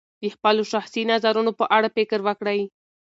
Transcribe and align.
د 0.21 0.23
خپلو 0.35 0.61
شخصي 0.71 1.01
نظرونو 1.11 1.51
په 1.59 1.65
اړه 1.77 1.87
فکر 1.97 2.19
وکړئ. 2.27 2.61